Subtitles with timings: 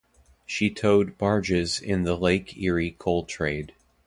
[0.47, 3.75] She towed barges in the Lake Erie coal trade.